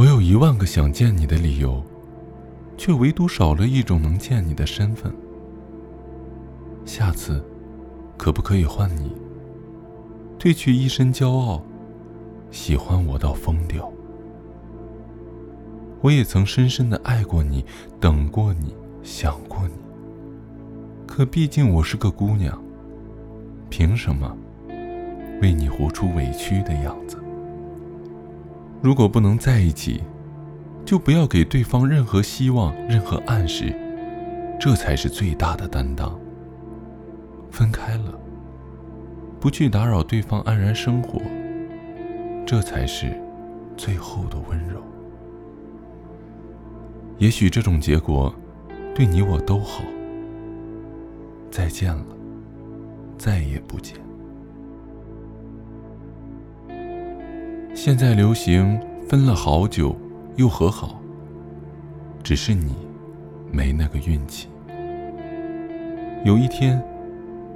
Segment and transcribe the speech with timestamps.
[0.00, 1.84] 我有一万个想见你的理由，
[2.78, 5.12] 却唯独少了一种能见你的身份。
[6.86, 7.44] 下次，
[8.16, 9.12] 可不可以换你？
[10.38, 11.62] 褪去一身骄傲，
[12.50, 13.92] 喜欢我到疯掉。
[16.00, 17.62] 我也曾深深的爱过你，
[18.00, 19.74] 等过你，想过你。
[21.06, 22.58] 可毕竟我是个姑娘，
[23.68, 24.34] 凭什么
[25.42, 27.18] 为你活出委屈的样子？
[28.82, 30.02] 如果不能在一起，
[30.84, 33.74] 就不要给对方任何希望、任何暗示，
[34.58, 36.18] 这才是最大的担当。
[37.50, 38.18] 分开了，
[39.38, 41.20] 不去打扰对方安然生活，
[42.46, 43.12] 这才是
[43.76, 44.80] 最后的温柔。
[47.18, 48.34] 也许这种结果，
[48.94, 49.82] 对你我都好。
[51.50, 52.06] 再见了，
[53.18, 53.96] 再也不见。
[57.82, 58.78] 现在流行
[59.08, 59.96] 分了好久
[60.36, 61.00] 又和好，
[62.22, 62.76] 只是你
[63.50, 64.48] 没那个运气。
[66.22, 66.78] 有一天，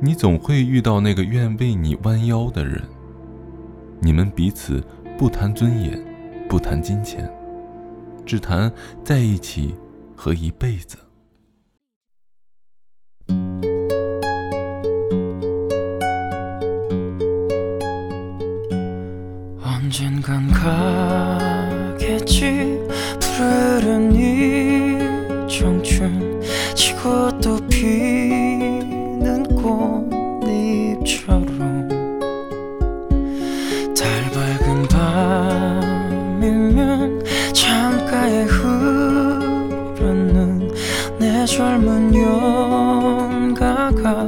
[0.00, 2.82] 你总会遇到那个愿为你弯腰的人。
[4.00, 4.82] 你们彼此
[5.18, 6.02] 不谈尊严，
[6.48, 7.30] 不谈金钱，
[8.24, 8.72] 只谈
[9.04, 9.74] 在一起
[10.16, 10.96] 和一辈子。
[21.06, 22.80] 가겠지.
[23.20, 24.98] 푸르른 이
[25.48, 26.40] 청춘
[26.74, 29.44] 지고 또 피는
[30.42, 31.46] 꽃잎처럼.
[33.94, 34.88] 달 밝은
[36.40, 40.70] 밤이면 창가에 흐르는
[41.18, 44.26] 내 젊은 연가가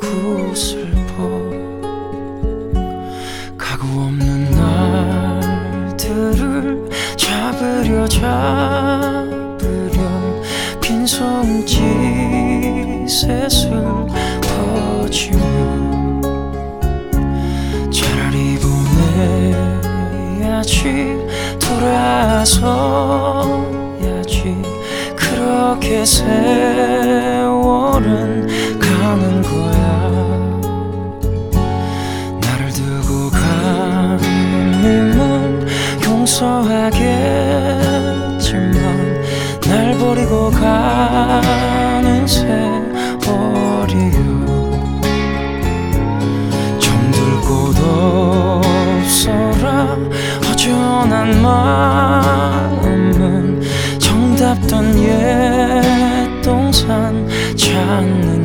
[0.00, 0.87] 구슬
[8.20, 9.96] 잡으려
[10.80, 11.76] 빈손짓셋을
[14.42, 15.40] 퍼지며
[17.92, 18.58] 차라리
[20.34, 21.16] 보내야지
[21.60, 22.58] 돌아서야지.
[25.14, 27.38] 그렇게 세월은
[28.80, 29.86] 가는 거야.
[32.40, 34.18] 나를 두고 가님은
[36.04, 37.07] 용서하겠
[41.28, 42.58] 가는 세월이요.
[46.80, 47.76] 정들 곳
[48.64, 49.98] 없어라.
[50.48, 52.80] 허전한 마음은
[53.98, 58.37] 정답던 옛 동산 찾는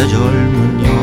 [0.00, 0.99] 내 젊은 영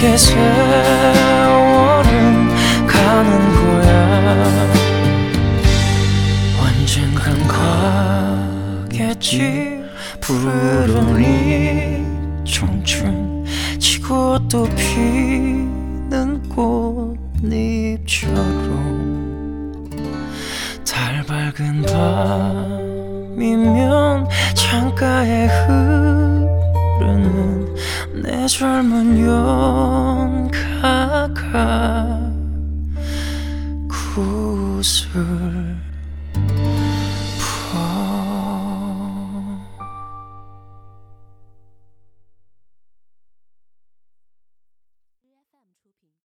[0.00, 0.40] 그렇게 세월은
[2.86, 4.72] 가는 거야.
[6.58, 7.46] 언젠간
[8.88, 9.78] 가겠지.
[10.22, 12.02] 푸르른 이
[12.50, 13.44] 청춘
[13.78, 18.40] 지고 또 피는 꽃잎처럼
[20.82, 21.82] 달 밝은
[23.36, 25.39] 밤이면 창가에
[27.22, 27.74] 흐르는
[28.22, 29.18] 내 젊은
[30.80, 32.18] 연가가
[33.88, 35.69] 구슬